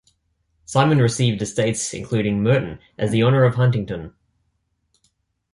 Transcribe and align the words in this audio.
Simon 0.65 0.97
received 0.97 1.43
estates 1.43 1.93
including 1.93 2.41
Merton 2.41 2.79
as 2.97 3.11
the 3.11 3.21
honour 3.21 3.43
of 3.43 3.53
Huntingdon. 3.53 4.15